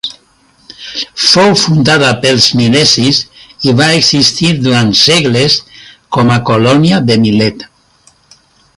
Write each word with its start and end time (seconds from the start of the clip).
Fou 1.31 1.51
fundada 1.63 2.09
pels 2.23 2.47
milesis, 2.61 3.21
i 3.69 3.75
va 3.83 3.91
existir 3.99 4.51
durant 4.65 4.97
segles 5.05 5.61
com 6.19 6.37
a 6.39 6.43
colònia 6.53 7.07
de 7.13 7.23
Milet. 7.27 7.69